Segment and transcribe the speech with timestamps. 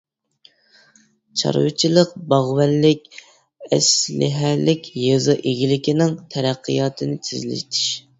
[1.41, 3.03] چارۋىچىلىق، باغۋەنلىك،
[3.77, 7.85] ئەسلىھەلىك يېزا ئىگىلىكىنىڭ تەرەققىياتىنى تېزلىتىش.